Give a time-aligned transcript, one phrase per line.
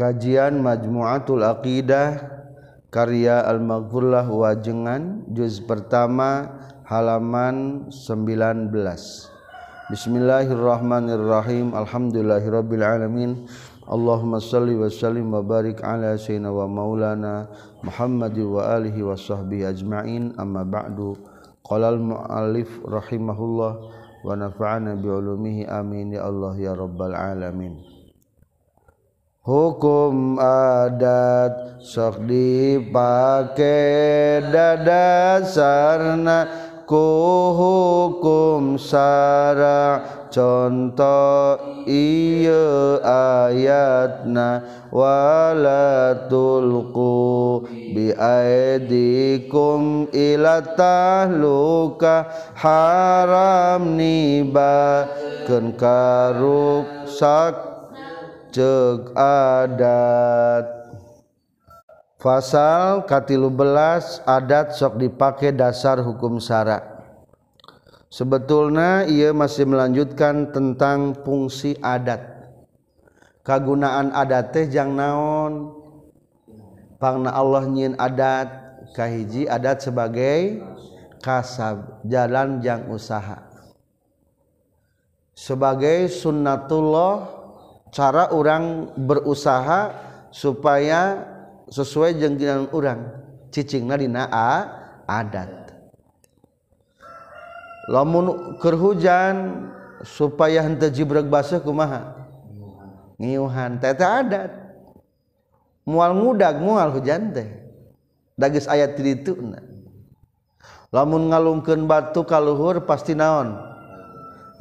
[0.00, 2.24] Kajian Majmu'atul Aqidah
[2.88, 6.56] karya Al-Maghfurlah Wajengan juz pertama
[6.88, 8.72] halaman 19
[9.92, 11.76] Bismillahirrahmanirrahim.
[11.76, 13.44] Alhamdulillahirabbil alamin
[13.84, 17.52] Allahumma salli wa sallim wa barik ala sayyidina wa maulana
[17.84, 20.32] Muhammad wa alihi wa sahbihi ajma'in.
[20.40, 21.12] Amma ba'du.
[21.60, 23.72] Qala al-muallif rahimahullah
[24.24, 25.68] wa nafa'ana bi ulumihi.
[25.68, 26.16] Amin.
[26.16, 27.99] Ya Allah ya rabbal alamin
[29.50, 33.82] hukum adat sok dipake
[34.54, 36.38] dadasarna
[36.86, 37.06] ku
[37.58, 40.20] hukum sara.
[40.30, 41.58] Contoh
[41.90, 43.02] iya
[43.50, 44.62] ayatna
[44.94, 55.10] wala tulqu bi aidikum ila tahluka haram niba
[55.50, 57.69] keun karuksak
[58.52, 60.80] ceg adat
[62.20, 66.84] Fasal katilu belas adat sok dipakai dasar hukum syarak.
[68.12, 72.20] Sebetulnya ia masih melanjutkan tentang fungsi adat.
[73.40, 75.72] Kagunaan adat teh jang naon.
[77.00, 78.52] Pangna Allah nyin adat
[78.92, 80.60] kahiji adat sebagai
[81.24, 83.48] kasab jalan jang usaha.
[85.32, 87.39] Sebagai sunnatullah
[87.90, 89.94] cara orang berusaha
[90.30, 91.26] supaya
[91.70, 93.06] sesuai jengkinan orang
[93.50, 94.50] cicingna dina a
[95.06, 95.74] adat.
[97.90, 99.66] Lamun keur hujan
[100.06, 102.14] supaya henteu jibrek basah kumaha?
[103.18, 103.82] Ngiuhan.
[103.82, 104.54] Teh adat.
[105.82, 107.50] Mual ngudag mual hujan teh.
[108.38, 109.36] Dagis ayat itu
[110.94, 113.58] lamun ngalungkeun batu kaluhur pasti naon?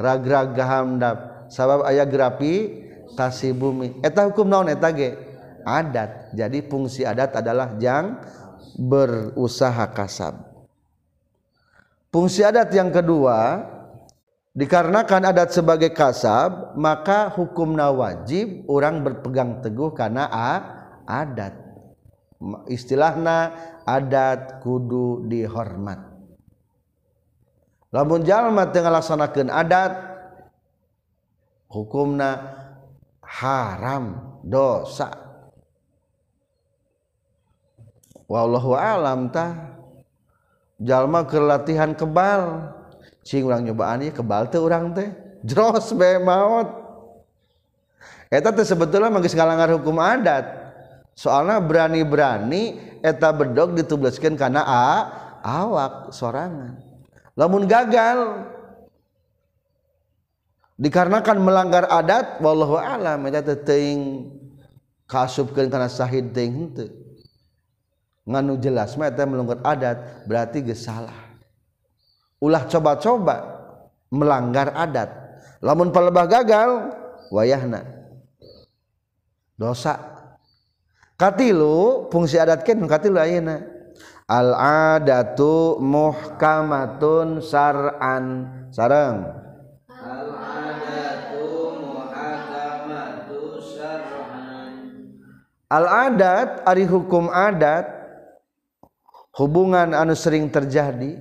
[0.02, 1.50] Rag-rag gahamdap.
[1.50, 3.98] Sabab aya grapi kasih bumi.
[4.04, 5.18] Eta hukum naon eta ge?
[5.64, 6.34] Adat.
[6.34, 8.20] Jadi fungsi adat adalah jang
[8.80, 10.50] berusaha kasab
[12.14, 13.66] fungsi adat yang kedua
[14.54, 20.52] dikarenakan adat sebagai kasab maka hukumna wajib orang berpegang teguh karena a,
[21.06, 21.56] adat.
[22.72, 23.52] Istilahna
[23.84, 26.08] adat kudu dihormat.
[27.92, 29.92] Lamun jalma teu ngalaksanakeun adat
[31.68, 32.30] hukumna
[33.30, 35.14] haram dosa.
[38.26, 39.78] Wallahu alam tah
[40.82, 42.74] jalma ke latihan kebal.
[43.22, 45.14] Cing urang nyobaan ieu kebal teh urang teh.
[45.46, 46.68] Jeros be maot
[48.30, 50.46] eta teh sebetulnya mah geus ngalanggar hukum adat.
[51.14, 54.86] Soalna berani-berani eta bedog ditubleskeun kana a
[55.44, 56.80] awak sorangan.
[57.38, 58.46] Lamun gagal
[60.80, 63.28] dikarenakan melanggar adat wallahu alam.
[63.28, 64.32] Eta teh teuing
[65.06, 66.88] kasupkeun kana sahid teuing henteu.
[68.24, 71.36] Nganu jelas mah eta melanggar adat berarti geus salah.
[72.40, 73.60] Ulah coba-coba
[74.08, 75.12] melanggar adat
[75.60, 76.96] lamun palebah gagal
[77.36, 77.84] wayahna.
[79.60, 80.00] Dosa.
[81.20, 83.60] Katilu fungsi adat kan katilu ayeuna.
[84.30, 84.56] Al
[84.96, 88.26] adatu muhkamatun sar'an.
[88.72, 89.39] Sareng
[95.70, 97.86] al-adat ari hukum adat
[99.38, 101.16] hubungan anu sering terjadi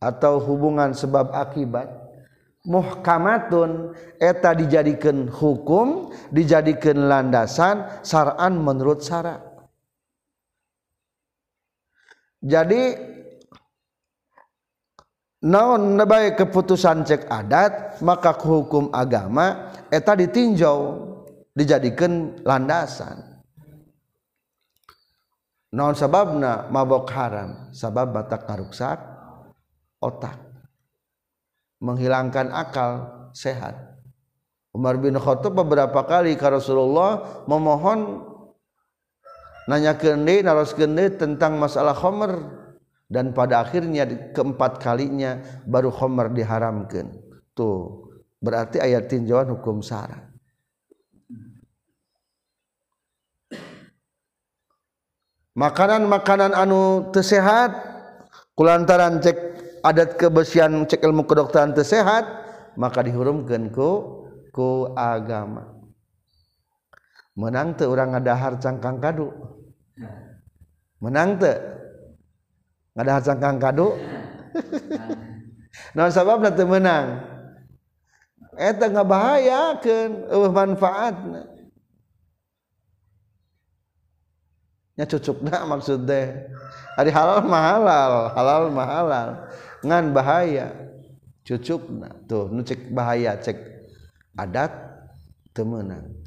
[0.00, 1.86] atau hubungan sebab akibat
[2.64, 9.44] muhkamatun eta dijadikan hukum dijadikan landasan saran menurut syarat
[12.40, 12.96] jadi
[15.44, 21.04] naon baik keputusan cek adat maka hukum agama eta ditinjau
[21.52, 23.33] dijadikan landasan
[25.74, 28.98] naon sababna mabok haram sabab batak karuksak
[29.98, 30.38] otak.
[31.82, 32.90] Menghilangkan akal
[33.34, 33.76] sehat.
[34.72, 38.24] Umar bin Khattab beberapa kali ke Rasulullah memohon
[39.68, 42.40] nanya kendi naros kendi tentang masalah khomer
[43.06, 47.12] dan pada akhirnya keempat kalinya baru khomer diharamkan.
[47.52, 48.08] Tuh
[48.40, 50.33] berarti ayat tinjauan hukum syarat
[55.54, 57.70] makanan-makanan anu tersehat
[58.58, 59.38] kulantaran cek
[59.86, 62.26] adat kebesian cek ilmu kedokteran tersehat
[62.74, 65.70] maka dihurumkan ku ku agama.
[67.34, 69.30] Menang teu urang ngadahar cangkang kadu.
[71.02, 71.54] Menang teu
[72.94, 73.98] ngadahar cangkang kadu.
[75.98, 77.26] Naon sababna teu menang?
[78.54, 81.53] Eta ngabahayakeun eueuh manfaatna.
[84.94, 86.50] nya cucukna maksud teh.
[86.94, 89.28] Ari halal mahalal halal mahalal
[89.82, 90.70] ngan bahaya.
[91.44, 93.58] Cucukna tuh nu cek bahaya cek
[94.34, 94.72] adat
[95.52, 96.24] temenan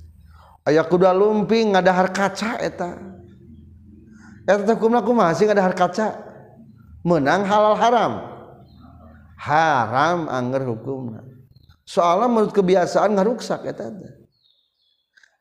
[0.68, 3.00] aya kuda lumping ngadahar kaca eta.
[4.44, 6.20] Eta teh kumaha kumaha sih ngadahar kaca?
[7.08, 8.14] Menang halal haram.
[9.40, 11.24] Haram anger hukumna.
[11.88, 14.27] Soalnya menurut kebiasaan ngaruksak eta teh.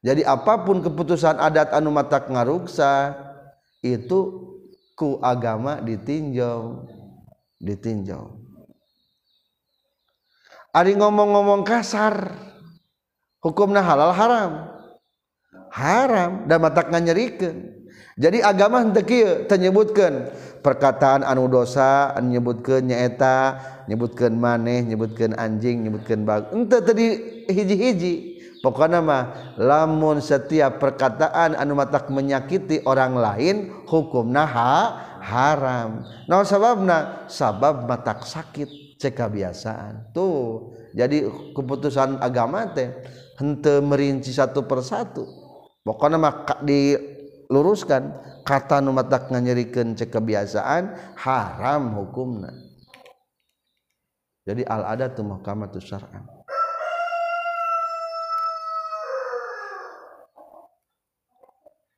[0.04, 3.16] Jadi apa pun keputusan adat anu matak ngaruksa
[3.81, 4.20] itu
[4.96, 6.88] ku agama ditinjau.
[7.56, 8.37] Ditinjau.
[10.76, 12.37] Ari ngomong-ngomong kasar
[13.40, 14.52] hukumna halal haram.
[15.72, 17.76] Haram dan matak nganyerikeun
[18.16, 20.32] jadi agama kieu menyebutkan
[20.64, 23.60] perkataan anu dosa menyebutkeun nyaeta
[23.93, 27.06] nyebutkeun maneh nyebutkeun anjing nyebutkeun bag ente tadi
[27.52, 28.36] hiji-hiji
[28.67, 36.03] pokoknya mah lamun setiap perkataan anu matak menyakiti orang lain hukum naha haram.
[36.27, 37.31] Nah sababna?
[37.31, 40.11] Sabab matak sakit cek kebiasaan.
[40.11, 42.91] Tuh jadi keputusan agama teh
[43.39, 45.23] hente merinci satu persatu.
[45.87, 48.03] Pokoknya mah diluruskan
[48.43, 52.51] kata nu matak nganyerikeun cek kebiasaan haram hukumna.
[54.43, 56.36] Jadi al adatu mahkamatu syar'an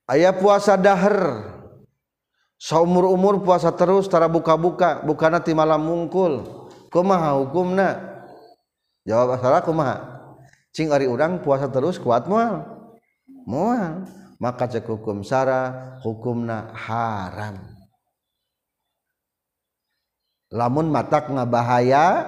[0.09, 1.45] ayaah puasa dahar.
[2.59, 6.43] Saumur-umur puasa terus tara buka-buka bukan ti malam mungkul.
[6.91, 8.03] Kumaha hukumna?
[9.07, 9.97] Jawab salah kumaha?
[10.75, 12.67] Cing ari urang puasa terus kuat moal
[13.49, 14.05] moal
[14.37, 17.59] maka cek hukum sara hukumna haram.
[20.49, 22.25] Lamun matak ngabahaya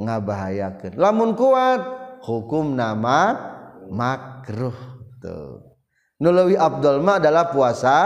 [0.00, 0.96] ngabahayakeun.
[0.96, 1.84] Lamun kuat
[2.24, 3.36] hukum nama
[3.92, 4.76] makruh
[5.20, 5.67] tuh.
[6.18, 7.96] nulawi Abdul mah adalah puasa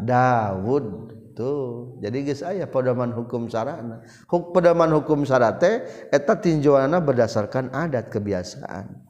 [0.00, 1.12] Dawud.
[1.36, 4.02] Tuh jadi guys ayah pedoman hukum sarana.
[4.28, 9.08] Huk, pedoman hukum sarate eta tinjauanna berdasarkan adat kebiasaan.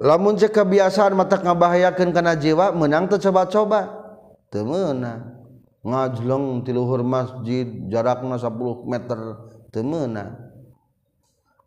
[0.00, 3.80] Lamun cek kebiasaan mata ngabahayakeun kana jiwa menang teu coba-coba.
[4.48, 5.38] Teu meunang.
[5.80, 8.50] Ngajleng ti luhur masjid jarakna 10
[8.88, 9.20] meter
[9.70, 10.49] teu meunang.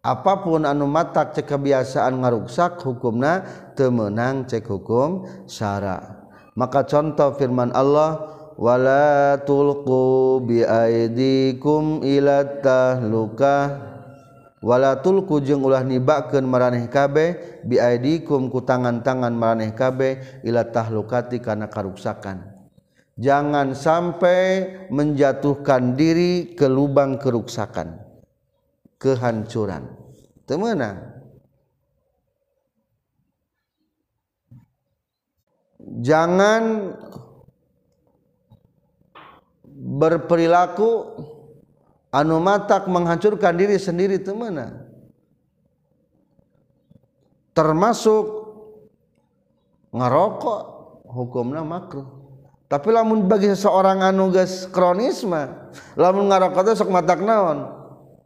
[0.04, 6.28] apapun anu mata cek kebiasaan ngaruksak hukumna temenang cek hukum syara.
[6.54, 8.30] Maka contoh firman Allah
[8.60, 13.90] wala tulqu bi aidikum ila tahluka.
[14.64, 21.44] Wala tulqu jeung ulah nibakeun maraneh kabeh bi aidikum ku tangan-tangan maraneh kabeh ila tahlukati
[21.44, 22.54] kana karuksakan.
[23.20, 28.03] Jangan sampai menjatuhkan diri ke lubang keruksakan.
[29.04, 29.84] Kehancuran.
[30.48, 31.14] Temenang
[36.04, 36.96] jangan
[39.74, 41.20] berperilaku
[42.12, 44.84] anu matak menghancurkan diri sendiri temenang
[47.54, 48.26] termasuk
[49.94, 50.62] ngerokok
[51.06, 52.26] hukumnya makruh.
[52.66, 57.70] Tapi lamun bagi seseorang anu gas kronisme lamun ngerokok itu sok matak naon?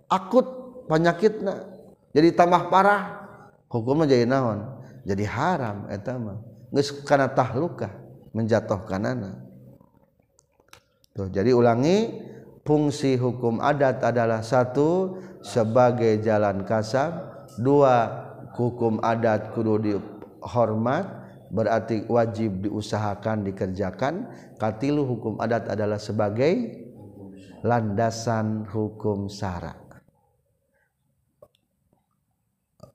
[0.08, 0.57] Akut
[0.88, 1.56] panyakitna.
[2.16, 3.28] Jadi tambah parah.
[3.68, 4.64] Hukumnya jadi naon?
[5.04, 6.40] Jadi haram eta mah.
[6.72, 7.92] Geus kana tahluka
[8.32, 9.36] menjatuhkan anak.
[11.16, 12.12] Tuh jadi ulangi
[12.64, 21.06] fungsi hukum adat adalah satu sebagai jalan kasab dua hukum adat kudu dihormat
[21.48, 24.28] berarti wajib diusahakan dikerjakan.
[24.60, 26.84] Katilu hukum adat adalah sebagai
[27.64, 29.87] landasan hukum syarat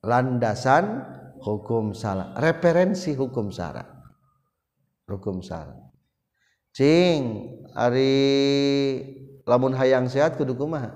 [0.03, 1.01] landasan
[1.39, 2.35] hukum salah.
[2.37, 3.87] Referensi hukum syarat
[5.07, 5.79] hukum salah.
[6.73, 8.13] Cing ari
[9.47, 10.91] lamun hayang sehat kudu kumaha?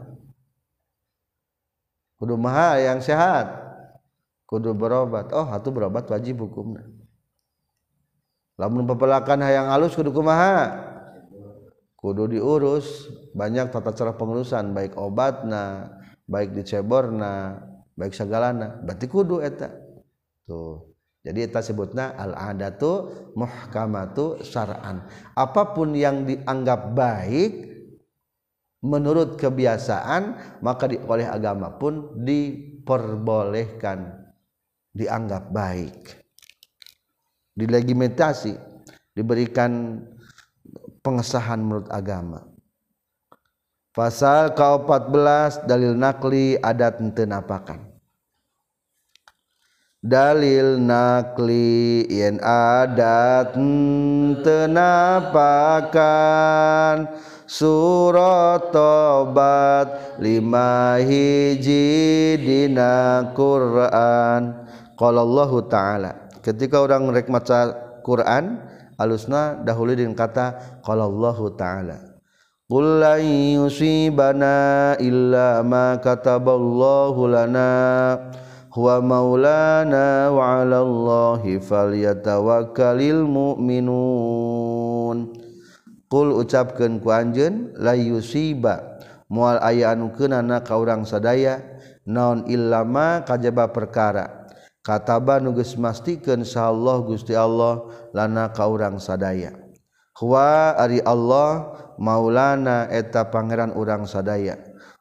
[2.18, 3.66] Kudu maha yang sehat.
[4.50, 5.30] Kudu berobat.
[5.36, 6.82] Oh atuh berobat wajib hukumna.
[8.58, 10.82] Lamun pepelakan hayang halus kudu kumaha?
[11.94, 13.06] Kudu diurus.
[13.38, 15.94] Banyak tata cara pengurusan baik obatna
[16.26, 17.67] baik diceborna
[17.98, 19.74] baik segalana berarti kudu eta.
[20.46, 20.94] Tuh.
[21.26, 25.04] Jadi eta sebutna al adatu muhkamatu syar'an.
[25.36, 27.68] Apa pun yang dianggap baik
[28.86, 34.24] menurut kebiasaan maka di, oleh agama pun diperbolehkan
[34.96, 36.16] dianggap baik.
[37.58, 38.54] Dilegitimasi
[39.18, 40.00] diberikan
[41.02, 42.46] pengesahan menurut agama
[43.98, 47.98] pasal ke-14 dalil nakli adat ente napakan
[49.98, 53.58] dalil nakli yen adat
[54.46, 55.98] tenapakan
[57.50, 64.68] surat tobat lima hiji dina Quran.
[64.98, 66.12] Kalau Allah Ta'ala.
[66.42, 68.58] Ketika orang rek maca Quran
[68.98, 72.07] alusna dahulu dengan kata kalau Allah Ta'ala
[72.68, 77.72] Qul lan yusibana illa ma kataballahu lana
[78.76, 85.32] huwa maulana wa 'ala Allahi falyatawakkalul mu'minun.
[86.12, 89.00] Qul ucapkeun ku anjeun la yusiba
[89.32, 91.64] moal aya anu keunana ka urang sadaya
[92.04, 94.52] naon illama kajaba perkara
[94.84, 99.56] kataba nu geus mastikeun Allah Gusti Allah lana ka urang sadaya.
[100.20, 104.58] Huwa ari Allah Maulana eta Pangeran urang sadaya.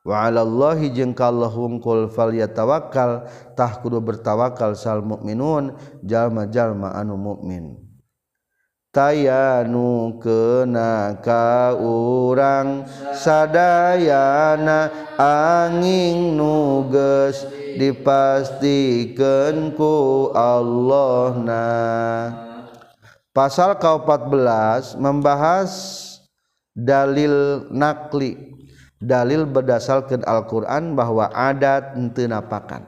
[0.07, 5.75] Waallallahhi jengkallah hungkul falya tawakaltah kudu bertawakal sal mukminun
[6.07, 7.75] jalma-jalma anu mukmin.
[8.95, 14.89] Tayanu kena ka urang sadayana
[15.21, 17.45] angin nuges
[17.77, 21.67] dipastikanku Allah na
[23.37, 26.16] pasal kau 14 membahas
[26.77, 28.53] dalil nakli.
[28.97, 32.81] Dalil berdasarkan Alquran bahwa adat entenapakan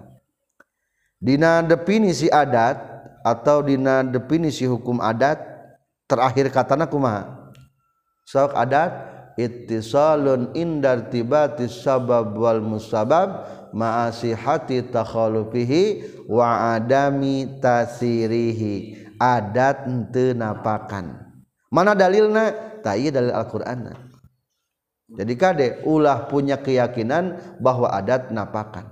[1.20, 2.80] Dina definisi adat
[3.20, 5.36] atau Dina definisi hukum adat
[6.08, 7.52] terakhir katanakumaha
[8.24, 8.92] sok adat
[9.36, 13.44] ittisalun indar tibati sabab wal musabab
[13.76, 19.04] ma'asi hati takhalufihi wa adami tasirihi.
[19.18, 21.26] Adat entenapakan
[21.74, 22.54] mana dalilna
[22.88, 23.92] tak iya dalil Al-Qur'an.
[25.12, 28.88] Jadi kade ulah punya keyakinan bahwa adat napakan.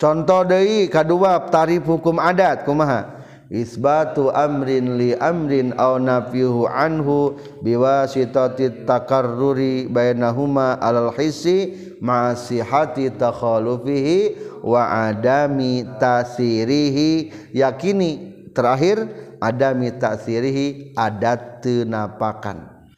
[0.00, 3.20] Contoh deui kadua tarif hukum adat kumaha?
[3.52, 14.38] Isbatu amrin li amrin aw nafyuhu anhu biwasitati takarruri bainahuma alal hissi ma sihati takhalufihi
[14.64, 17.34] wa adami tasirihi.
[17.52, 18.10] Yakini
[18.56, 22.88] terakhir adami tasirihi adat tenapakan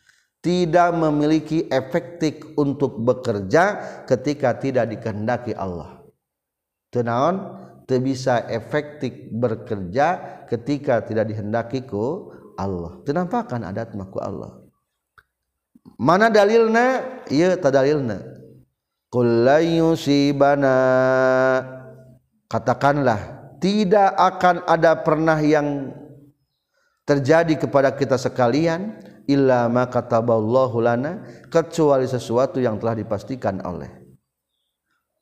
[0.42, 3.78] tidak memiliki efektif untuk bekerja
[4.10, 6.02] ketika tidak dikehendaki Allah.
[6.90, 7.62] Tenaon
[8.00, 13.04] bisa efektif bekerja ketika tidak dihendaki ku Allah.
[13.04, 14.64] Tenampakan adat maku Allah.
[15.98, 17.04] Mana dalilna?
[17.28, 18.16] Ieu ta dalilna.
[19.12, 20.76] Qul yusibana
[22.48, 23.20] katakanlah
[23.60, 25.92] tidak akan ada pernah yang
[27.02, 34.02] terjadi kepada kita sekalian illa ma kataballahu lana kecuali sesuatu yang telah dipastikan oleh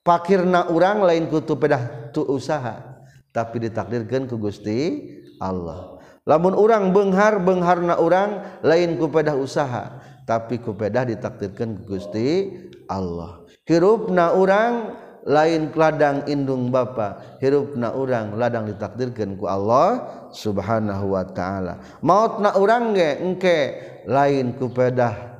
[0.05, 2.91] pakirna orang lain kutu pedah tu usaha
[3.31, 5.07] tapi ditakdirkan ku Gusti
[5.39, 6.03] Allah.
[6.29, 12.51] Lamun orang benghar bengharna orang lain ku pedah usaha tapi ku pedah ditakdirkan ku Gusti
[12.91, 13.47] Allah.
[13.65, 22.01] Hirupna orang lain ladang indung bapa hirupna urang ladang ditakdirkan ku Allah subhanahu wa ta'ala
[22.01, 23.59] maut na urang ge engke
[24.09, 25.31] lain kupedah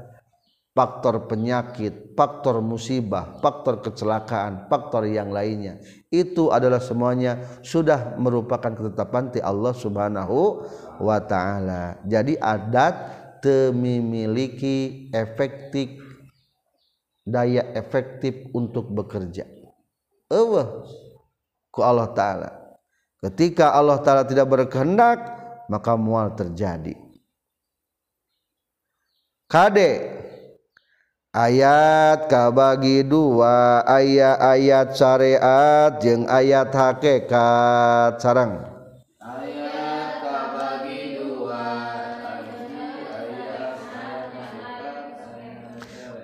[0.71, 5.83] faktor penyakit, faktor musibah, faktor kecelakaan, faktor yang lainnya.
[6.09, 10.65] Itu adalah semuanya sudah merupakan ketetapan ti Allah Subhanahu
[11.03, 11.99] wa taala.
[12.07, 13.21] Jadi adat
[13.73, 15.97] memiliki efektif
[17.25, 19.60] daya efektif untuk bekerja.
[20.31, 20.87] Allah
[21.75, 22.51] ku Allah taala.
[23.21, 25.19] Ketika Allah taala tidak berkehendak,
[25.67, 26.95] maka mual terjadi.
[29.51, 29.91] Kade
[31.35, 38.70] ayat ka bagi dua ayat-ayat syariat jeung ayat hakikat sarang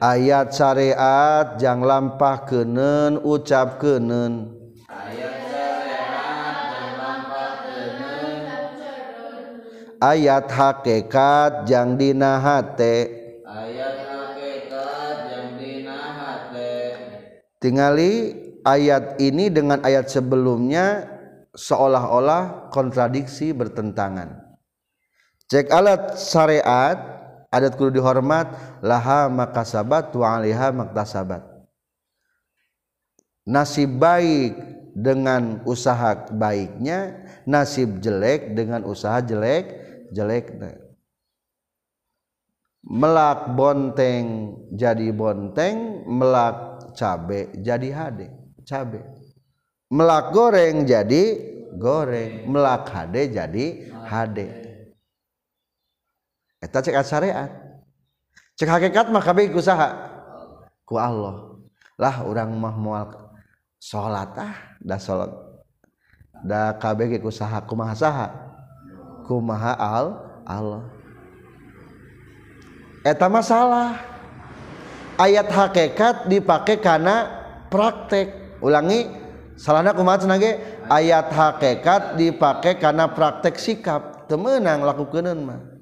[0.06, 4.54] ayat syariat jang lampah kenen ucap kenen.
[9.96, 12.96] Ayat hakikat jang dina hate.
[13.48, 16.74] Ayat hakikat jang dina hate.
[17.58, 21.08] Tingali ayat ini dengan ayat sebelumnya
[21.56, 24.46] seolah-olah kontradiksi bertentangan.
[25.48, 27.16] Cek alat syariat
[27.50, 31.42] adat kudu dihormat laha makasabat wa alaiha maktasabat.
[33.46, 34.58] Nasib baik
[34.96, 39.70] dengan usaha baiknya nasib jelek dengan usaha jelek
[40.10, 40.56] jelek
[42.86, 48.26] melak bonteng jadi bonteng melak cabe jadi hade
[48.66, 49.04] cabe.
[49.86, 51.38] Melak goreng jadi
[51.78, 53.66] goreng melak HD jadi
[54.02, 54.65] HD
[56.66, 57.50] eta cek syariat
[58.58, 60.16] cek hakikat mah kabeh usaha
[60.86, 61.58] ku Allah.
[61.98, 63.08] Lah orang mah moal
[63.82, 65.32] salat ah da salat
[66.46, 68.28] da kabeh kusaha kumaha saha?
[69.26, 70.06] Kumaha al
[70.46, 70.82] Allah.
[73.02, 73.98] Eta masalah
[75.18, 77.26] ayat hakikat dipakai karena
[77.68, 78.58] praktek.
[78.62, 79.10] Ulangi
[79.58, 80.56] salahnya kumaha cenage
[80.88, 84.28] ayat hakikat dipakai karena praktek sikap.
[84.30, 85.75] Temenang lakukeun mah.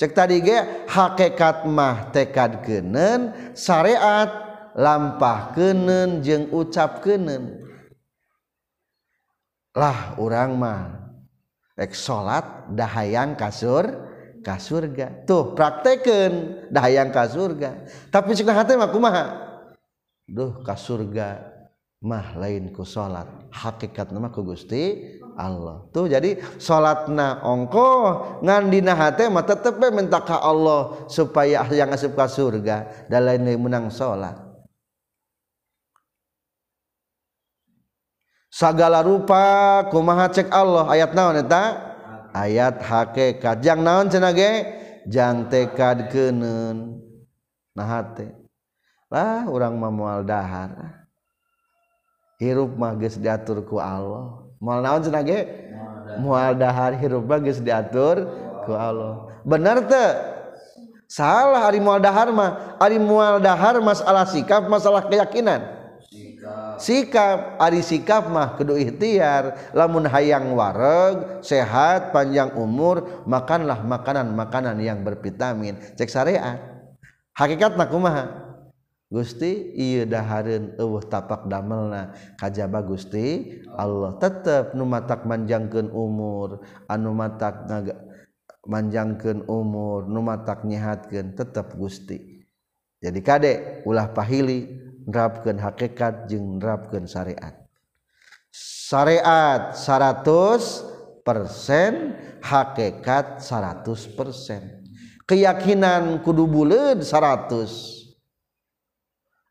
[0.00, 4.32] cek tadi ge hakekat mah tekad kenen syariat
[4.72, 7.68] lampah kenen jeung ucap kenen
[9.76, 10.80] lah orang mah
[11.76, 14.08] rek salat dahayang kasur
[14.40, 15.28] ka surga.
[15.28, 17.84] Tuh praktekeun dahayang ka surga.
[18.08, 19.24] Tapi cek hati mah kumaha?
[20.24, 21.44] Duh ka surga
[22.00, 25.88] mah lain ku salat hakikat nama ku Gusti Allah.
[25.88, 27.88] Tuh jadi salatna ongko
[28.44, 33.08] ngan dina hate mah tetep minta ka Allah supaya yang asup ka surga.
[33.08, 34.50] Dan lain menang salat
[38.60, 40.84] sagala rupa kumaha cek Allah?
[40.92, 41.64] Ayat naon eta?
[42.36, 43.64] Ayat hakikat.
[43.64, 44.52] Jang naon cenah ge?
[45.08, 47.00] Jang tekad keuneun.
[47.72, 48.36] Nah hate
[49.10, 51.00] lah urang mah moal dahar.
[52.38, 55.40] Hirup mah geus diatur ku Allah moal naon cenah ge?
[56.20, 58.28] Moal dahar hirup geus diatur
[58.68, 59.32] ku Allah.
[59.42, 60.12] Bener teh.
[61.10, 65.80] Salah ari moal dahar mah ari moal dahar masalah sikap masalah keyakinan.
[66.80, 67.60] Sikap.
[67.60, 69.72] Ari sikap mah kudu ikhtiar.
[69.76, 75.76] Lamun hayang wareg sehat panjang umur makanlah makanan-makanan yang bervitamin.
[75.98, 76.56] Cek syariat.
[77.36, 78.49] Hakikatna kumaha?
[79.10, 82.14] Gusti iya dahareun eueuh tapak damelna.
[82.38, 86.62] Kajaba Gusti Allah tetep nu matak manjangkeun umur.
[86.86, 87.66] Anu matak
[88.70, 92.46] manjangkeun umur nu matak nyihatkeun tetep Gusti.
[93.02, 94.78] Jadi kadek ulah pahili
[95.10, 97.58] nerapkeun hakikat jeung nerapkeun syariat.
[98.54, 102.14] Syariat 100 persen
[102.46, 104.86] hakikat 100 persen.
[105.26, 107.99] Keyakinan kudu buleud 100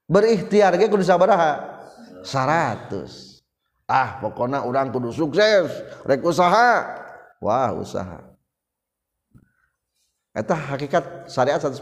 [0.10, 1.80] berikhtiar ge kudu sabaraha?
[2.26, 3.39] 100
[3.88, 5.69] ah pokona orang kudu sukses
[6.04, 7.00] rek usaha.
[7.39, 8.19] Wah usaha.
[10.36, 11.80] Eta hakikat syariat 100%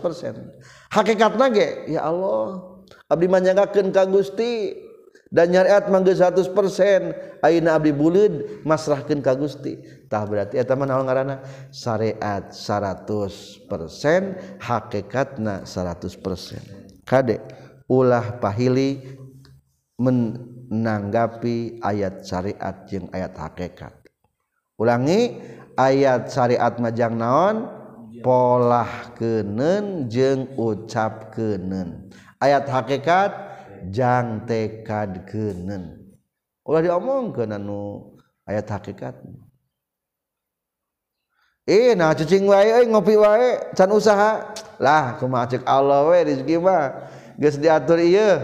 [0.93, 2.77] hakikat nage ya Allah
[3.09, 4.83] abdi manjagakeun ka Gusti.
[5.27, 9.75] Dan nyariat mangga 100% ayeuna abdi buleud masrahkeun ka Gusti.
[10.07, 11.43] Tah berarti eta mah naon ngaranna?
[11.67, 13.67] Syariat 100%
[14.63, 17.43] hakikatna 100% kade
[17.88, 19.04] ulah pahili
[19.97, 23.95] menanggapi ayat syariat jeung ayat hakekat
[24.78, 25.39] ulangi
[25.80, 27.58] ayat syariat majang naon?
[28.17, 32.10] Polah kenen jeung ucap kenen
[32.41, 33.30] ayat hakekat
[33.93, 36.02] jang tekad kenen
[36.65, 38.17] ulah diomong ke nanu
[38.50, 39.15] ayat hakekat
[41.67, 44.56] Eh, nah cucing wae, ngopi wae, can usaha.
[44.80, 47.12] Lah kumacek Allah wae rezeki mah.
[47.38, 48.38] geus diatur ieu.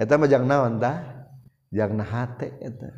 [0.00, 1.28] Eta mah jang naon tah?
[1.72, 2.90] Jangna hate eta.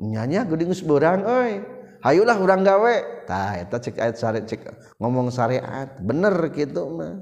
[0.00, 1.60] Nyanya geuning geus beurang euy
[2.02, 3.24] hayulah urang gawe.
[3.28, 4.66] Tah eta cek ayat syariat cek
[4.98, 5.88] ngomong syariat.
[6.00, 7.20] Bener gitu mah.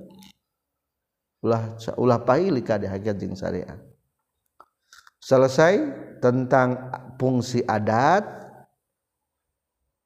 [1.42, 3.78] Ulah ulah paili ka hakikat jeung syariat.
[5.18, 5.82] Selesai
[6.22, 8.47] tentang fungsi adat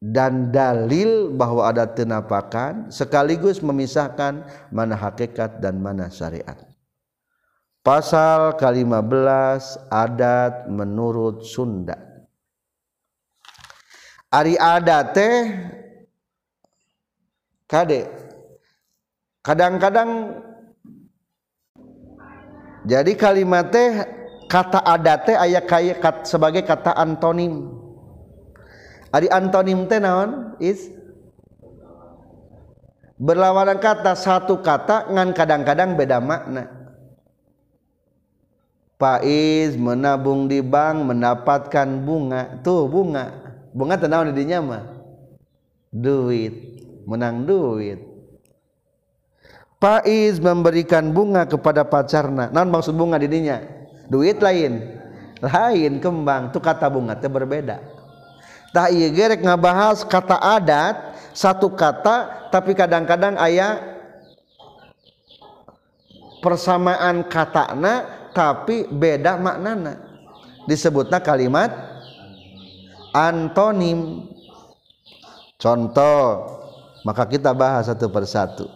[0.02, 4.42] dan dalil bahwa ada tenapakan sekaligus memisahkan
[4.74, 6.58] mana hakikat dan mana syariat.
[7.86, 11.94] Pasal ke-15 adat menurut Sunda.
[14.26, 15.38] Ari adat teh
[17.68, 18.08] kade
[19.44, 20.40] kadang-kadang
[22.88, 24.02] jadi kalimat teh
[24.48, 27.81] kata adat teh aya kayak sebagai kata antonim
[29.12, 30.56] Ari antonim teh naon?
[30.56, 30.88] Is
[33.20, 36.72] berlawanan kata satu kata ngan kadang-kadang beda makna.
[38.96, 42.64] Faiz menabung di bank mendapatkan bunga.
[42.64, 43.36] Tuh bunga.
[43.76, 44.84] Bunga teh naon di mah?
[45.92, 46.54] Duit.
[47.04, 48.00] Menang duit.
[49.76, 52.48] Faiz memberikan bunga kepada pacarna.
[52.48, 53.60] Naon maksud bunga di dinya?
[54.08, 55.04] Duit lain.
[55.42, 56.48] Lain kembang.
[56.48, 57.91] Tuh kata bunga teh berbeda
[59.12, 60.96] gerek ngabahas kata adat
[61.32, 63.80] satu kata tapi kadang-kadang ayah
[66.42, 69.96] persamaan katana tapi beda maknana.
[70.66, 71.70] Disebutnya kalimat
[73.14, 74.28] antonim.
[75.60, 76.50] Contoh
[77.06, 78.66] maka kita bahas satu persatu.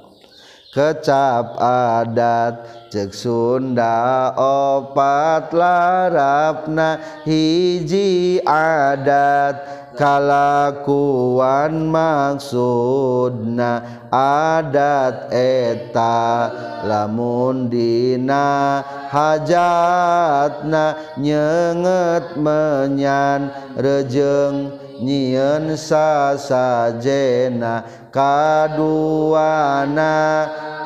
[0.76, 2.54] Kecap adat
[2.92, 13.80] cek Sunda opat larapna hiji adat kalakuan maksudna
[14.12, 16.52] adat eta
[16.84, 23.48] lamun dina hajatna nyenget menyan
[23.80, 24.68] rejeng
[25.00, 30.12] nyieun sasajena kaduana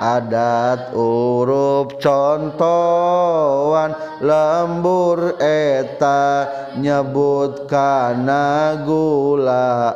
[0.00, 3.92] adat urup contohan
[4.24, 6.48] lembur eta
[6.80, 9.92] nyebut kana gula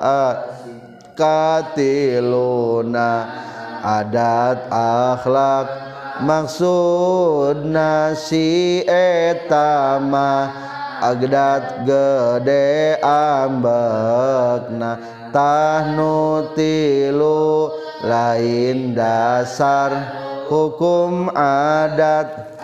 [1.17, 3.13] katiluna.
[3.85, 5.69] Adat akhlak
[6.25, 10.49] maksud nasi etama
[11.05, 14.97] adat gede ambekna
[15.35, 17.27] tahnutilu
[18.07, 19.91] lain dasar
[20.47, 22.55] hukum adat.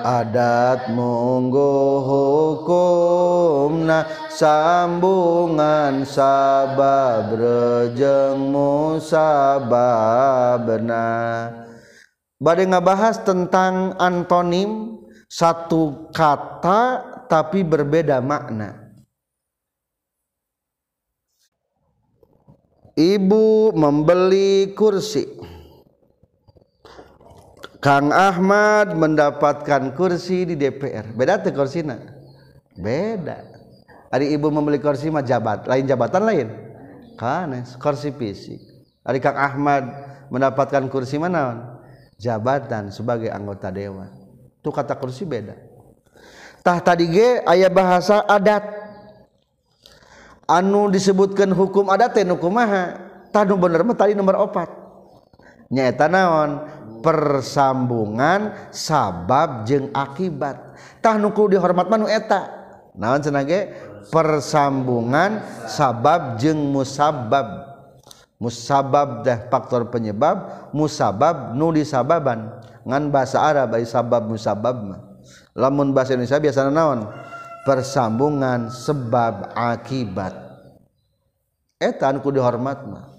[0.00, 9.20] Adat monggo hukumna sambungan sabab rejeng musababna
[12.40, 14.96] Bade ngabahas tentang antonim
[15.28, 18.96] satu kata tapi berbeda makna.
[22.96, 25.28] Ibu membeli kursi.
[27.80, 31.12] Kang Ahmad mendapatkan kursi di DPR.
[31.12, 31.96] Beda tuh kursinya?
[32.76, 33.40] Beda.
[34.12, 36.48] Ari ibu membeli kursi mah jabat, lain jabatan lain.
[37.20, 38.60] Kan, kursi fisik.
[39.04, 39.84] Ari Kang Ahmad
[40.28, 41.79] mendapatkan kursi mana?
[42.20, 44.12] jabatan sebagai anggota dewan.
[44.60, 45.56] Tuh kata kursi beda.
[46.60, 48.60] Tah tadi ge ayah bahasa adat.
[50.44, 53.00] Anu disebutkan hukum adat teh nukumaha
[53.32, 54.68] tanu bener mah tadi nomor opat.
[55.72, 56.68] Nyaeta naon?
[57.00, 60.76] Persambungan sabab jeng akibat.
[61.00, 62.44] Tah nuku dihormat manu eta.
[62.92, 63.46] Naon cenah
[64.12, 67.69] persambungan sabab jeng musabab.
[68.40, 72.48] musabab dah faktor penyebab musabab nuli sababan
[72.88, 75.00] ngan bahasa Arab ay sabab musabab mah.
[75.52, 77.04] Lamun bahasa Indonesia biasana naon?
[77.68, 80.32] Persambungan sebab akibat.
[81.76, 83.12] Eta anu kudu hormat mah.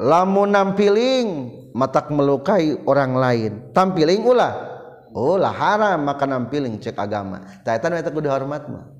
[0.00, 1.28] Lamun nampiling
[1.76, 3.52] matak melukai orang lain.
[3.76, 4.56] Tampiling ulah.
[5.12, 7.44] Ulah haram maka nampiling cek agama.
[7.60, 8.99] Tak eta nu eta kudu hormat mah.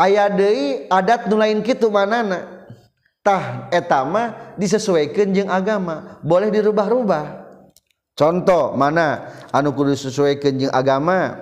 [0.00, 6.16] aya deui adat nulain gitu mananatah etama disesuaikan jeung agama.
[6.24, 7.44] Boleh dirubah-rubah.
[8.16, 9.28] Contoh mana?
[9.52, 11.36] Anu kudu sesuaikan jeung agama.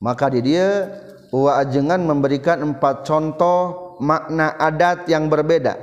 [0.00, 0.88] Maka di dia
[1.30, 5.78] Uwa ajengan memberikan empat contoh makna adat yang berbeda.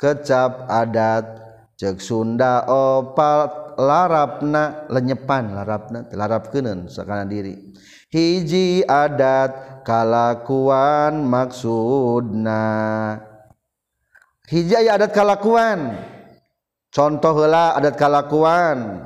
[0.00, 1.24] Kecap adat
[1.76, 5.52] cek Sunda opat larapna lenyepan.
[5.52, 7.76] Larapna larap kenen sekarang diri.
[8.14, 12.62] hiji adat kalakuan maksudna.
[14.46, 15.98] Hiji aya adat kalakuan.
[16.94, 19.02] Contoh heula adat kalakuan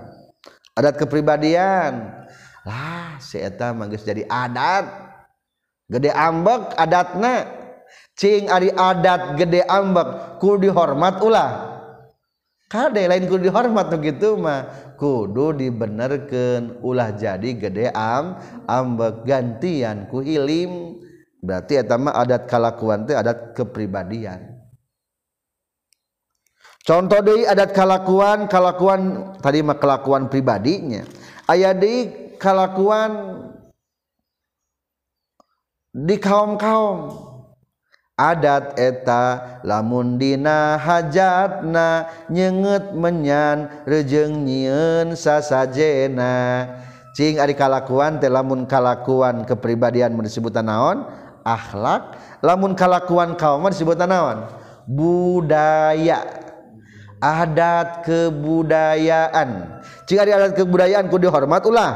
[0.77, 2.13] adat kepribadian.
[2.69, 5.09] Lah si eta mah geus jadi adat.
[5.89, 7.49] Gede ambek adatna.
[8.13, 11.78] Cing ari adat gede ambek ku dihormat ulah.
[12.69, 14.93] Kade lain kudu dihormat begitu mah.
[15.01, 21.01] Kudu dibenerkeun ulah jadi gede am ambek gantian ku ilim.
[21.39, 24.59] Berarti eta mah adat kalakuan teh adat kepribadian.
[26.85, 31.05] Contoh deui adat kalakuan kalakuan tadi mah kelakuan pribadinya.
[31.45, 33.45] Aya deui kalakuan
[35.93, 37.28] di kaum-kaum
[38.19, 46.67] adat eta lamundina hajatna nyenget menyan rejeng nyieun sasajena.
[47.15, 51.07] Cing ari kalakuan teh lamun kalakuan kepribadian disebutan naon?
[51.47, 52.19] Akhlak.
[52.43, 54.51] Lamun kalakuan kaum disebutan naon?
[54.91, 56.27] Budaya.
[57.19, 59.83] Adat kebudayaan.
[60.07, 61.93] Cing ari adat kebudayaan kudu dihormat ulah.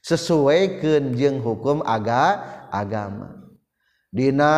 [0.00, 3.45] Sesuai kenjeng hukum aga agama
[4.16, 4.56] Dina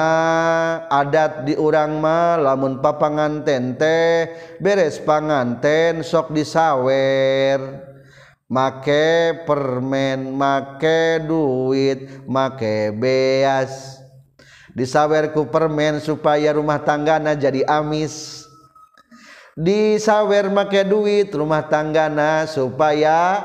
[0.87, 4.31] adat di urang mah lamun papanganten teh
[4.63, 7.59] beres panganten sok disawer.
[8.47, 13.99] Make permen make duit make beas.
[14.79, 18.47] Disawerku permen supaya rumah tanggana jadi amis.
[19.59, 23.43] Disawer make duit rumah tanggana supaya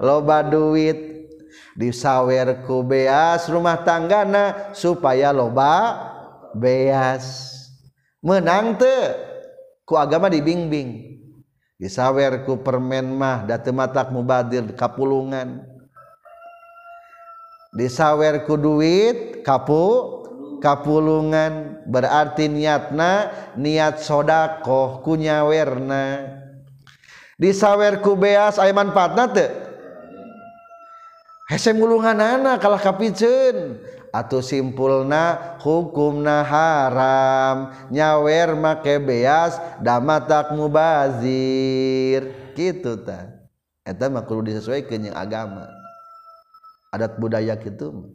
[0.00, 1.09] loba duit.
[1.74, 5.96] disawerku beas rumah tanggana supaya loba
[6.56, 7.56] beas.
[8.20, 8.96] Menang te
[9.86, 11.18] ku agama dibimbing.
[11.80, 15.64] Disawerku permen mah datu matak mubadir kapulungan.
[17.72, 20.20] Disawerku duit kapu
[20.60, 21.80] kapulungan.
[21.88, 26.36] Berarti niatna niat sodakoh kunyawerna
[27.40, 29.69] disawerku beas ayman patna teu
[31.50, 33.82] hese mulunganana kalah kapicen.
[34.10, 37.70] Atau simpulna hukumna haram.
[37.90, 42.30] Nyawer make beas damatak mubazir.
[42.54, 43.30] Gitu ta.
[43.82, 45.66] Eta mah kudu disesuaikan yang agama.
[46.90, 48.10] Adat budaya gitu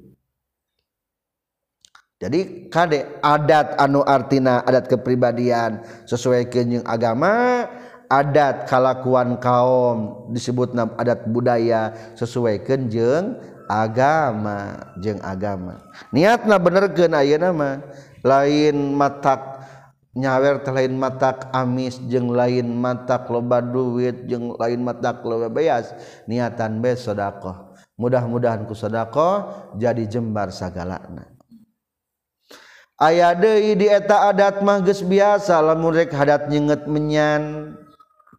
[2.15, 7.67] jadi kade adat anu artina adat kepribadian sesuai kenyang agama
[8.09, 15.81] adat kalakuan kaum disebut adat budaya sesuai kenjeng agama jeng agama.
[16.13, 17.81] Niatna bener ke nama
[18.21, 19.65] lain matak
[20.15, 25.91] nyawer lain matak amis jeng lain matak loba duit jeng lain matak loba beas
[26.29, 27.73] niatan be sodakoh.
[27.95, 31.35] Mudah-mudahan ku sedekah jadi jembar sagalakna
[32.99, 37.75] aya deui di eta adat mah geus biasa lamun rek hadat nyenget menyan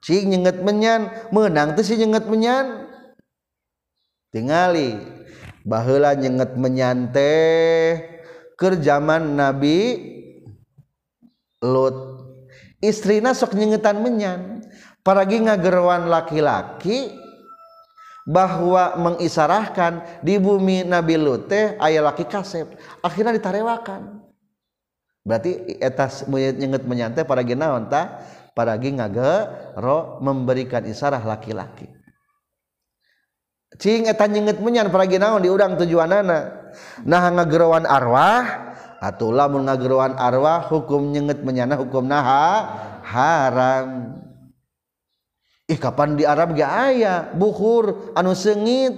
[0.02, 2.88] cing nyenget menyan menang tuh si nyenget menyan.
[4.34, 4.96] Tingali
[5.66, 8.02] baheula nyenget menyan teh
[8.56, 10.12] kerjaman Nabi
[11.64, 11.96] Lut
[12.84, 14.62] istrina sok nyengetan menyan.
[15.06, 17.14] Paragi ngagerwan laki-laki
[18.26, 24.26] bahwa mengisarahkan di bumi Nabi Lut teh aya laki kasep akhirnya ditarewakan.
[25.26, 28.22] Berarti etas nyenget menyantai para naon tah?
[28.56, 31.92] paragi ngagero memberikan isyarah laki-laki.
[33.76, 36.72] Cing eta nyeungeut menyan paragi naon diurang tujuanana.
[37.04, 38.72] Nah ngagerowan arwah
[39.04, 42.72] atuh lamun ngagerowan arwah hukum nyenget menyana hukum naha
[43.04, 44.16] haram.
[45.68, 47.28] Ih kapan di Arab gak aya?
[47.36, 48.96] Buhur anu sengit.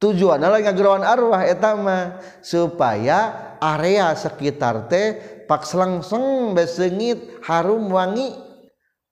[0.00, 5.14] Tujuan lain ngageroan arwah etama supaya area sekitar teh
[5.46, 8.51] pak selangseng besengit harum wangi.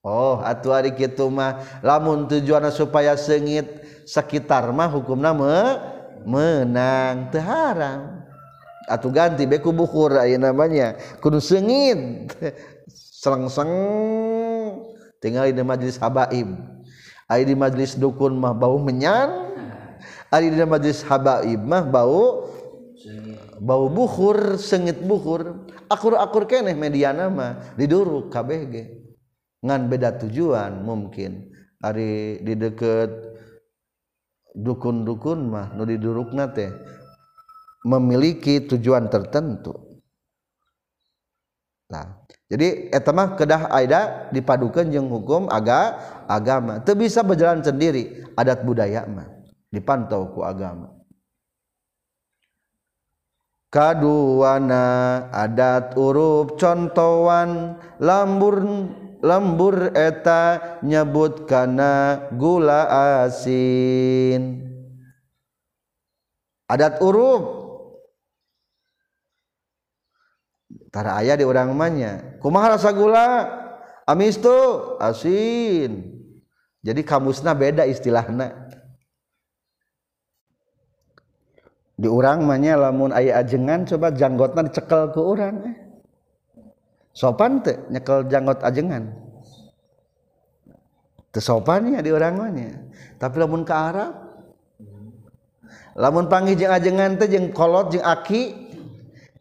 [0.00, 3.68] Oh atuh hari gitu mah lamun tujuan supaya sengit
[4.08, 5.76] sekitar mah hukum nama
[6.24, 8.24] menang terharam
[8.88, 12.32] atau ganti beku bukur ayo namanya kudu sengit
[13.20, 13.68] selengseng
[15.20, 16.48] tinggal di majelis habaib.
[17.28, 19.52] Ayo di majelis dukun mah bau menyan.
[20.32, 22.48] Ayo di majelis habaib mah bau
[23.60, 28.99] bau bukur sengit bukur akur-akur keneh mediana mah diduruk KBG
[29.64, 31.52] ngan beda tujuan mungkin.
[31.80, 33.08] Ari di deket
[34.52, 36.68] dukun-dukun mah nu didurukna teh
[37.88, 39.72] memiliki tujuan tertentu.
[41.88, 42.20] Nah
[42.52, 45.96] jadi etamah kedah aida dipadukan jeng hukum aga
[46.28, 46.84] agama.
[46.84, 49.40] Itu bisa berjalan sendiri adat budaya mah
[49.72, 51.00] dipantau ku agama.
[53.70, 58.58] Kaduana adat urup contohan lambur
[59.20, 62.88] lembur eta nyebut kana gula
[63.24, 64.66] asin.
[66.70, 67.42] Adat urup
[70.90, 73.46] tara aya di orang manya kumaha rasa gula?
[74.08, 76.18] Amis tuh asin.
[76.80, 78.70] Jadi kamusna beda istilahna.
[82.00, 85.89] Di orang manya lamun ayah ajengan coba janggotna dicekel ke orang eh.
[87.20, 89.12] sopan teh nyekel janggot ajengan.
[91.30, 92.40] Teu sopannya di urang
[93.20, 94.12] tapi lamun ke Arab
[95.94, 98.56] lamun panggih jeung ajengan teh jeung kolot jeung aki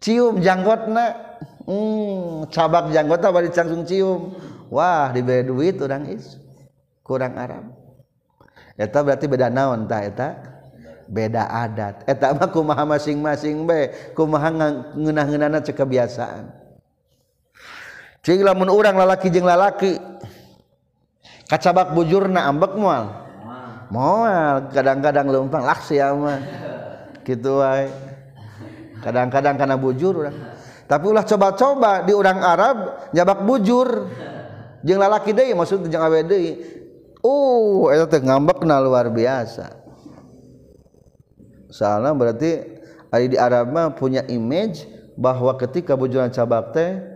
[0.04, 1.32] cium janggotna.
[1.70, 4.36] Hmm, cabak janggotna bari langsung cium.
[4.70, 6.36] Wah dibayar duit urang is
[7.02, 7.74] kurang Arab.
[8.76, 10.30] Eta berarti beda naon tah eta?
[11.10, 12.06] Beda adat.
[12.06, 14.54] Eta mah kumaha masing-masing bae kumaha
[14.94, 16.59] ngeunah-ngeunahna cekebiasaan
[18.20, 19.96] Cing lamun orang lalaki jeng lalaki
[21.48, 23.10] kacabak bujurna ambek mual.
[23.90, 26.34] Mual kadang-kadang lempang lah siapa
[27.26, 27.90] gitu wae.
[29.00, 30.36] Kadang-kadang karena bujur orang.
[30.90, 32.78] Tapi ulah coba-coba di orang Arab
[33.16, 34.10] nyabak bujur.
[34.84, 36.60] Jeng lalaki deui maksud jeng awe deui.
[37.20, 39.76] Uh, eta teh ngambekna luar biasa.
[41.70, 42.80] Soalnya berarti
[43.12, 44.88] ada di Arab mah punya image
[45.20, 47.09] bahwa ketika bujuran cabak teh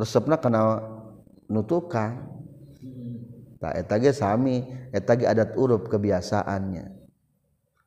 [0.00, 0.80] resepna kena
[1.52, 2.40] nutukan.
[3.60, 6.86] Tak eta ge sami eta ge adat uruf kebiasaannya.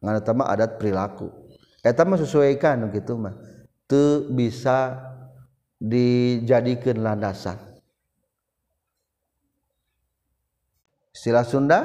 [0.06, 1.34] Ngana mah adat perilaku.
[1.82, 3.34] Eta mah sesuaikan gitu mah.
[3.90, 5.02] Teu bisa
[5.82, 7.58] dijadikan landasan.
[11.10, 11.80] Istilah Sunda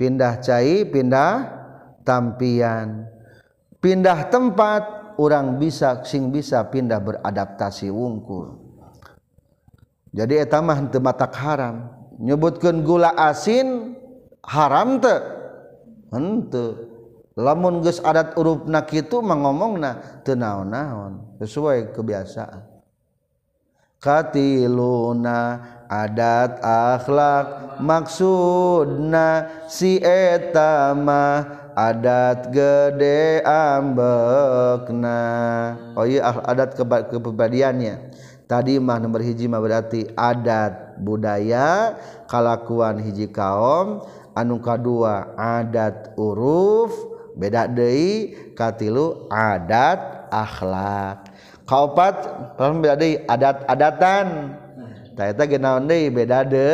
[0.00, 1.32] pindah cai pindah
[2.08, 3.04] tampian.
[3.78, 8.57] Pindah tempat orang bisa sing bisa pindah beradaptasi wungkul
[10.12, 11.92] jadi etamah teu matak haram.
[12.18, 13.94] Nyebutkeun gula asin
[14.42, 15.20] haram teu.
[16.08, 16.88] Henteu.
[17.38, 22.66] Lamun geus adat urupna kitu mangomongna teu naon-naon sesuai kebiasaan.
[23.98, 25.58] Katiluna
[25.90, 31.42] adat akhlak maksudna si etama
[31.74, 35.22] adat gede ambekna.
[35.98, 38.07] Oh iya adat kepribadiannya
[38.48, 41.94] tadi mah nomor hiji mah berarti adat budaya
[42.26, 44.02] kalakuan hiji kaum.
[44.34, 46.90] Anu kadua adat uruf.
[47.38, 51.30] Beda deui katilu adat akhlak.
[51.68, 52.16] Kaopat
[52.56, 54.26] beda deui adat-adatan.
[55.14, 56.70] Tah eta ge naon deui beda de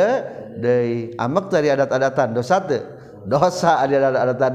[0.57, 1.13] deui.
[1.19, 2.81] Amek dari adat-adatan dosa teu?
[3.25, 4.53] Dosa ada adat-adatan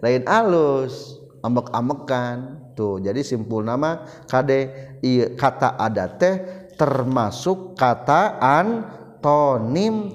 [0.00, 6.34] lain alus amek-amekan tuh jadi simpul nama kade iya, kata adat teh
[6.76, 10.12] termasuk kata antonim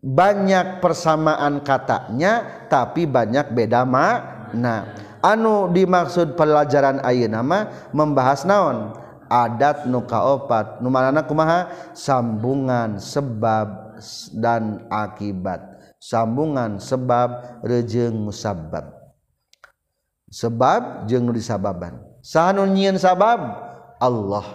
[0.00, 7.58] banyak persamaan katanya tapi banyak beda makna anu dimaksud pelajaran ayeuna nama
[7.92, 8.96] membahas naon?
[9.30, 11.70] Adat nuka opat numanana kumaha?
[11.94, 13.94] Sambungan sebab
[14.34, 15.62] dan akibat.
[16.02, 18.99] Sambungan sebab rejeng musabab
[20.30, 21.98] sebab jeung nu disababan.
[22.22, 23.42] Sahanun nyieun sabab?
[23.98, 24.46] Allah.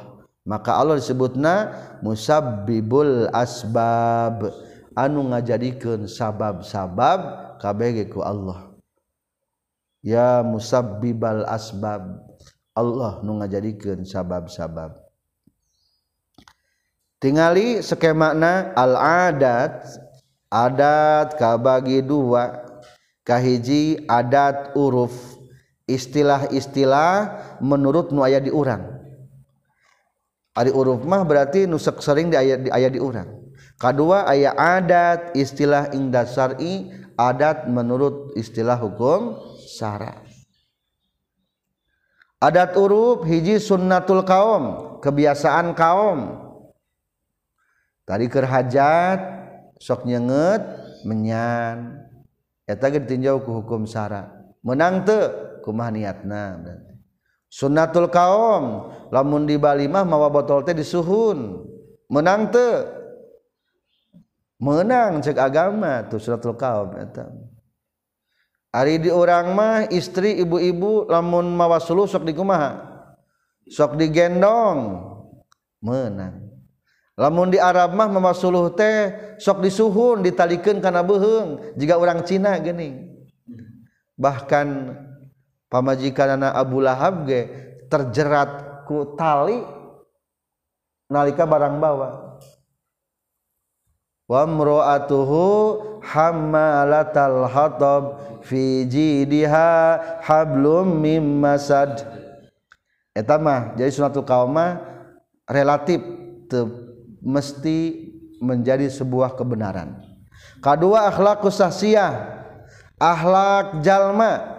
[0.48, 4.50] Maka Allah disebutna musabbibul asbab.
[4.96, 7.20] Anu ngajadikeun sabab-sabab
[7.60, 8.72] kabeh ku Allah.
[10.00, 12.24] Ya musabbibal asbab.
[12.72, 14.96] Allah nu ngajadikeun sabab-sabab.
[17.20, 19.84] Tingali skemana al adat
[20.48, 22.64] adat kabagi dua.
[23.26, 25.35] Kahiji adat uruf.
[25.86, 27.18] istilah-istilah
[27.62, 28.94] menurut nu aya diurang
[30.56, 33.30] Ari uruf mah berarti nusek sering di ayat di ayat diurang
[33.78, 39.36] kedua ayat adat istilah ing dasari adat menurut istilah hukum
[39.68, 40.26] syara
[42.40, 46.42] adat uruf hiji sunnatul kaum kebiasaan kaum.
[48.10, 49.20] Tadi kerhajat
[49.78, 50.66] sok nyenget
[51.06, 52.02] menyan.
[52.66, 54.34] Eta ditinjau ku hukum syara
[54.66, 55.45] menang teu.
[55.66, 56.62] kumah niatna
[57.56, 61.64] sunnatul kaum lamun di Bali mah mawa botol teh disuhun.
[62.12, 62.86] Menang teu.
[64.60, 67.32] Menang cek agama tuh sunnatul kaum eta.
[68.76, 72.76] Ari di urang mah istri ibu-ibu lamun mawa suluh sok dikumaha
[73.72, 75.00] sok digendong
[75.80, 76.44] menang.
[77.16, 82.60] Lamun di Arab mah mawa suluh teh sok disuhun ditalikeun kana beuheung jika orang Cina
[82.60, 83.16] geuning
[84.16, 84.96] bahkan
[85.76, 87.52] pamajikan anak Abu Lahab ge
[87.92, 89.60] terjerat ku tali
[91.12, 92.40] nalika barang bawa.
[94.26, 95.44] Wa mra'atuhu
[96.00, 98.04] hammalatal hatab
[98.48, 102.08] fi jidiha hablum mim masad.
[103.12, 104.80] Eta mah jadi sunatul kaum mah
[105.46, 106.00] relatif
[106.48, 106.64] te,
[107.20, 108.08] mesti
[108.40, 110.00] menjadi sebuah kebenaran.
[110.64, 112.42] Kedua akhlak sahsiah
[112.98, 114.55] akhlak jalma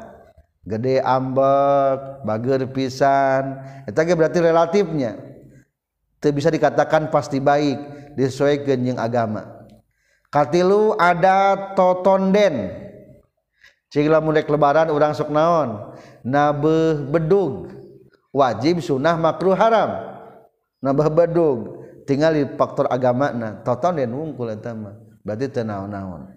[0.67, 3.63] gede ambek bager pisan.
[3.87, 5.15] Eta ge berarti relatifnya.
[6.19, 7.79] Teu bisa dikatakan pasti baik
[8.19, 9.63] disesuaikan jeung agama.
[10.29, 12.83] Katilu ada totonden.
[13.87, 15.95] Cing lamun rek lebaran urang sok naon?
[16.27, 17.71] Nabeh bedug.
[18.35, 20.19] Wajib sunnah makruh haram.
[20.83, 21.87] Nabeh bedug.
[22.05, 24.99] Tinggal di faktor agama na totonden wungkul eta mah.
[25.23, 26.35] Berarti teu naon-naon.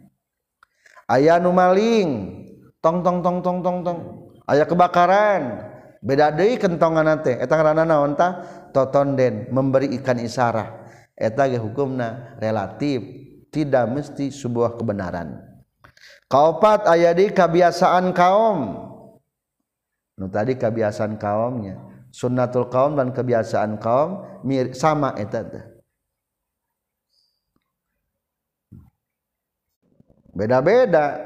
[1.10, 2.38] Aya nu maling.
[2.80, 4.00] Tong tong tong tong tong tong.
[4.50, 5.70] Aya kebakaran.
[6.02, 8.32] Beda deui kentongan tah?
[8.74, 10.90] Totonden memberi ikan isarah.
[11.14, 13.04] Eta ge hukumna relatif.
[13.50, 15.42] Tidak mesti sebuah kebenaran.
[16.30, 18.78] Kaopat aya di kebiasaan kaum.
[20.22, 21.82] Nu tadi kebiasaan kaumnya.
[22.14, 25.66] Sunnatul kaum dan kebiasaan kaum mirip sama eta teh.
[30.30, 31.18] Beda-beda.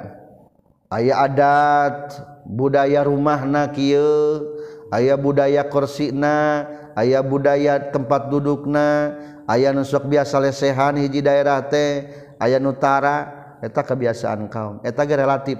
[0.88, 4.54] Aya adat budaya rumahna kieu
[4.94, 9.18] aya budaya korsina aya budaya tempat dudukna
[9.50, 13.32] aya nusok biasa lesehan hiji daerah teh aya nutara
[13.64, 15.60] eta kebiasaan kaum eta ge relatif.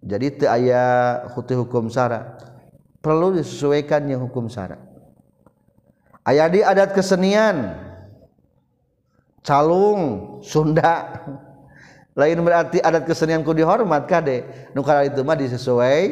[0.00, 0.82] Jadi teu aya
[1.36, 2.40] hukum hukum syara
[3.04, 4.80] perlu disesuaikan yang hukum syara
[6.24, 7.76] aya di adat kesenian
[9.44, 11.20] calung Sunda.
[12.18, 14.42] Lain berarti adat kesenianku dihormat kade
[14.74, 16.02] nu itu mah disesuai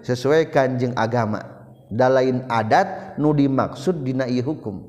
[0.00, 1.44] sesuai kanjeng agama.
[1.92, 4.88] Dan lain adat nu dimaksud dina ieu hukum.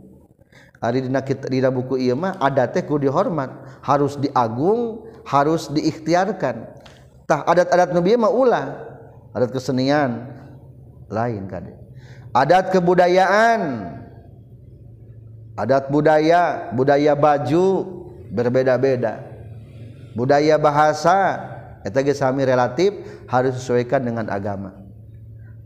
[0.79, 3.51] Hari dina dina buku ieu mah adatnya ku dihormat.
[3.83, 6.63] Harus diagung harus diikhtiarkan.
[7.27, 8.65] Tah adat-adat nabi mah ulah
[9.35, 10.31] adat kesenian
[11.11, 11.75] lain kade
[12.31, 13.61] adat kebudayaan.
[15.53, 17.85] Adat budaya budaya baju
[18.33, 19.32] berbeda-beda
[20.13, 21.41] budaya bahasa
[21.83, 22.95] eta ge sami relatif
[23.27, 24.73] harus disesuaikan dengan agama.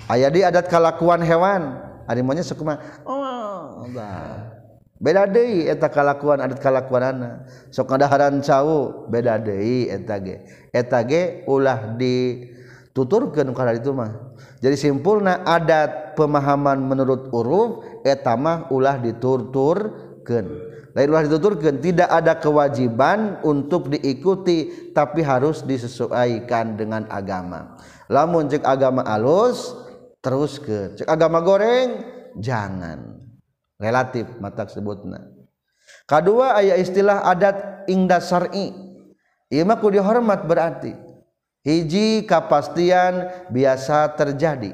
[0.08, 4.56] Aya di adat kalakuan hewan ari maunya sakuma oh bah.
[4.98, 7.46] beda deui eta kalakuan adat kalakuanana.
[7.70, 10.42] Sok ngadaharan cau beda deui eta ge.
[10.72, 14.34] Eta ge ulah dituturkeun kana itu mah.
[14.58, 20.77] Jadi simpulna adat pemahaman menurut uruf eta mah ulah diturturkeun.
[21.06, 27.78] Dituturkan tidak ada kewajiban untuk diikuti tapi harus disesuaikan dengan agama.
[28.10, 29.78] Lamun cek agama alus
[30.26, 32.02] terus ke cek agama goreng
[32.42, 33.14] jangan.
[33.78, 35.22] Relatif mata sebutna.
[36.10, 38.74] Kedua ayat istilah adat ingda syar'i.
[39.54, 40.98] Imaku dihormat berarti.
[41.62, 44.74] Hiji kepastian biasa terjadi.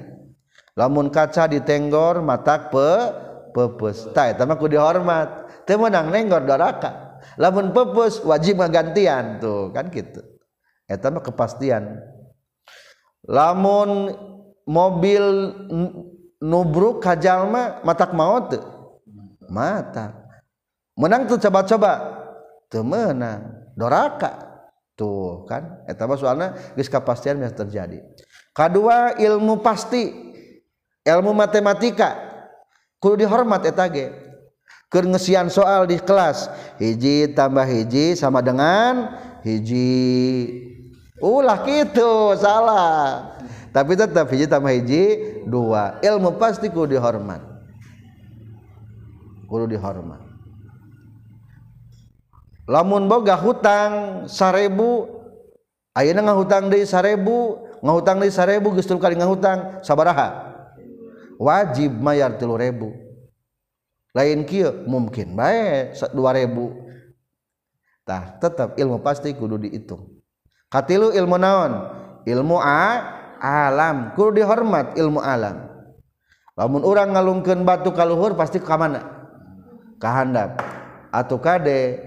[0.80, 2.90] Lamun kaca ditenggor mata pe
[3.54, 7.22] pepes tak ku dihormat teu menang nenggor doraka.
[7.40, 10.22] Lamun pepus wajib gantian tuh kan gitu.
[10.88, 12.04] Eta mah kepastian.
[13.24, 14.12] Lamun
[14.68, 15.24] mobil
[16.44, 18.64] nubruk kajalma matak maut teu.
[19.48, 20.24] Mata
[20.98, 21.94] menang tuh coba-coba.
[22.70, 23.72] Teu menang.
[23.74, 24.54] Doraka.
[24.94, 25.82] Tuh kan?
[25.90, 28.02] Eta mah soalna geus kapastian yang terjadi.
[28.54, 30.34] Kedua ilmu pasti.
[31.04, 32.16] Ilmu matematika.
[33.02, 34.08] Kudu dihormat eta ge.
[35.02, 36.46] Ngesian soal di kelas.
[36.78, 39.90] Hiji tambah hiji sama dengan hiji.
[41.18, 43.34] Ulah gitu salah.
[43.74, 45.98] Tapi tetap hiji tambah hiji dua.
[46.06, 47.42] Ilmu pasti kudu dihormat.
[49.50, 50.22] Kudu dihormat.
[52.70, 55.10] Lamun boga hutang sarebu
[55.98, 60.54] ayeuna ngahutang deui sarebu ngahutang deui sarebu geus kali ngahutang sabaraha?
[61.36, 63.03] Wajib mayar tilu ribu
[64.14, 66.14] lain kia mungkin baik 2000
[68.06, 70.14] tah tetap ilmu pasti kudu dihitung
[70.74, 71.74] katilu ilmu naon?
[72.26, 72.82] Ilmu a
[73.38, 74.18] alam.
[74.18, 75.70] Kudu dihormat ilmu alam.
[76.58, 79.06] Lamun orang ngalungkeun batu kaluhur pasti ka mana?
[80.02, 80.58] Ka handap.
[81.14, 82.02] Atuh kade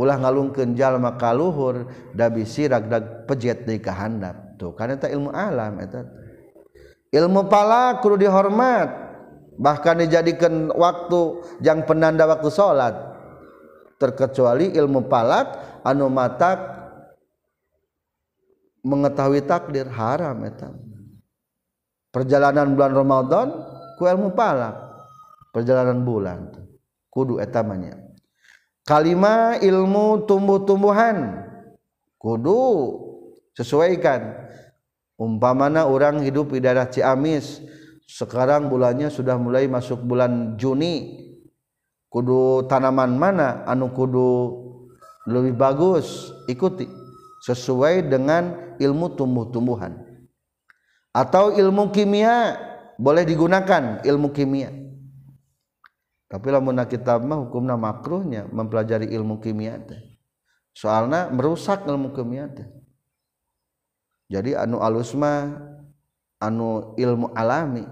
[0.00, 4.56] ulah ngalungkeun jalma kaluhur da bisi ragdag pejet deui ka handap.
[4.56, 6.08] Tuh kan eta ilmu alam eta.
[7.12, 9.05] Ilmu pala kudu dihormat.
[9.56, 12.94] bahkan dijadikan waktu yang penanda waktu salat
[13.96, 16.60] terkecuali ilmu palat anu matak
[18.84, 20.70] mengetahui takdir haram eta.
[22.12, 23.46] Perjalanan bulan Ramadan
[24.00, 24.76] ku ilmu palak.
[25.52, 26.52] Perjalanan bulan
[27.08, 28.06] kudu etamanya
[28.86, 31.42] kalima ilmu tumbuh-tumbuhan
[32.16, 32.62] kudu
[33.58, 34.46] sesuaikan.
[35.16, 37.64] Umpamana orang hidup di daerah Ciamis
[38.06, 41.26] sekarang bulannya sudah mulai masuk bulan Juni.
[42.06, 43.66] Kudu tanaman mana?
[43.66, 44.30] Anu kudu
[45.26, 46.86] lebih bagus ikuti.
[47.42, 50.06] Sesuai dengan ilmu tumbuh-tumbuhan.
[51.10, 52.54] Atau ilmu kimia
[52.96, 54.70] boleh digunakan ilmu kimia.
[56.26, 59.98] Tapi lamun kita mah hukumna makruhnya mempelajari ilmu kimia teh.
[60.74, 62.66] Soalnya merusak ilmu kimia teh.
[64.26, 65.54] Jadi anu alus mah
[66.40, 67.84] anu ilmu alami.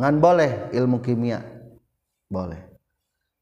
[0.00, 1.44] Ngan boleh ilmu kimia?
[2.30, 2.70] Boleh.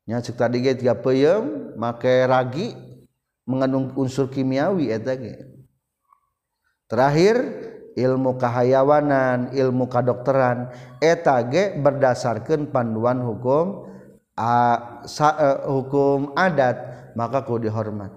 [0.08, 2.72] Nya cek tadi ge tiga peuyeum make ragi
[3.44, 5.44] mengandung unsur kimiawi eta ge.
[6.88, 7.36] Terakhir
[7.92, 10.72] ilmu kahayawanan ilmu kadokteran
[11.04, 13.86] eta ge berdasarkan panduan hukum
[14.32, 14.50] a,
[15.04, 18.10] sa, uh, hukum adat maka kudu dihormat.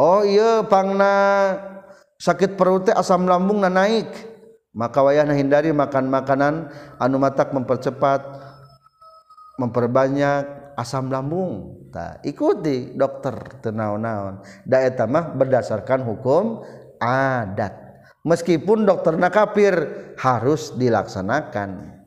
[0.00, 1.12] Oh iya pangna
[2.20, 4.28] sakit perut asam lambung na naik.
[4.70, 6.70] Maka wayahna hindari makan makanan
[7.02, 8.22] anu matak mempercepat
[9.58, 11.80] memperbanyak asam lambung.
[11.90, 13.34] Tak ikuti dokter
[13.66, 16.62] tenaon-naon da eta mah berdasarkan hukum
[17.02, 17.74] adat.
[18.22, 19.74] Meskipun dokter na kafir
[20.20, 21.98] harus dilaksanakan.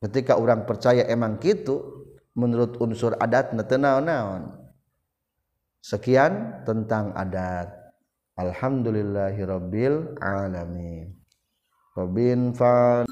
[0.00, 4.64] Ketika orang percaya emang gitu menurut unsur adat naon-naon.
[5.84, 7.75] Sekian tentang adat
[8.36, 11.08] Alhamdulillahirabbil alamin.
[11.96, 13.08] Robin Van